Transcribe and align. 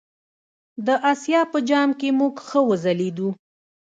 د 0.85 0.87
آسیا 1.11 1.41
په 1.51 1.57
جام 1.69 1.89
کې 1.99 2.09
موږ 2.19 2.33
ښه 2.47 2.59
وځلیدو. 2.69 3.29